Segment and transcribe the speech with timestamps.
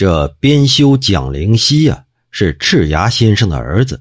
[0.00, 4.00] 这编修蒋灵溪呀，是赤牙先生的儿子，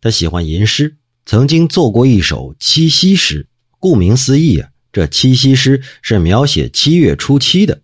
[0.00, 3.48] 他喜欢吟诗，曾经做过一首七夕诗。
[3.80, 7.82] 顾名思义啊，这七夕诗是描写七月初七的。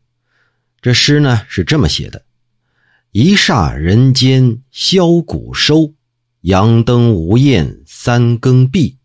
[0.81, 2.25] 这诗呢是这么写的
[3.11, 5.93] ：“一霎人间箫鼓收，
[6.43, 8.97] 阳灯无焰三更闭。”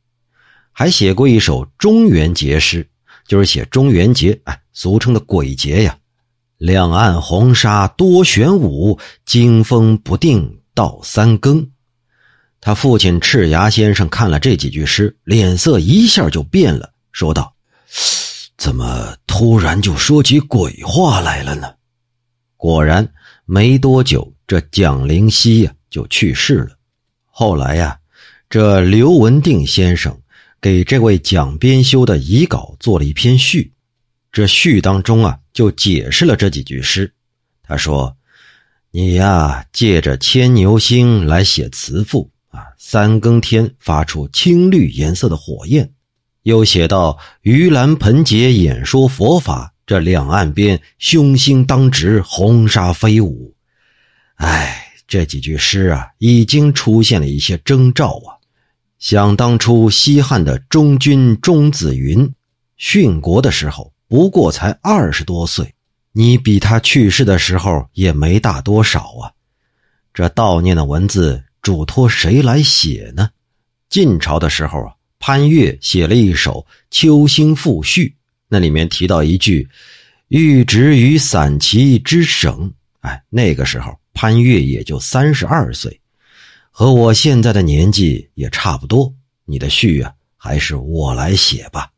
[0.71, 2.88] 还写过一首中元节诗，
[3.28, 5.98] 就是写中元节，哎，俗称的鬼节呀。
[6.62, 11.68] 两岸红沙多玄武，惊风不定到三更。
[12.60, 17.52] 他父亲赤牙先生看了这几句诗，脸色一下就变了，说道
[18.60, 21.74] ：“怎么突然就说起鬼话来了呢？”
[22.57, 23.11] 果然，
[23.46, 26.78] 没多久，这蒋灵溪呀就去世了。
[27.25, 27.97] 后来呀，
[28.52, 30.16] 这刘文定先生
[30.61, 33.73] 给这位蒋编修的遗稿做了一篇序，
[34.31, 37.14] 这序当中啊就解释了这几句诗。
[37.64, 38.16] 他说
[38.91, 45.89] ：“你呀，借着牵牛星来写词赋。”啊，三更天发出青绿颜色的火焰，
[46.44, 53.55] 又写到盂兰盆节演说佛法，这两岸边凶星当值，红沙飞舞。
[54.35, 58.35] 哎，这几句诗啊，已经出现了一些征兆啊。
[58.99, 62.33] 想当初西汉的中君钟子云
[62.77, 65.73] 殉国的时候，不过才二十多岁，
[66.11, 69.31] 你比他去世的时候也没大多少啊。
[70.13, 71.41] 这悼念的文字。
[71.61, 73.29] 嘱托谁来写呢？
[73.87, 78.07] 晋朝的时候啊，潘岳写了一首《秋兴赋序》，
[78.49, 79.69] 那里面提到一句
[80.27, 82.73] “欲直于散骑之省”。
[83.01, 86.01] 哎，那个时候潘岳也就三十二岁，
[86.71, 89.13] 和我现在的年纪也差不多。
[89.45, 91.91] 你的序啊，还是我来写吧。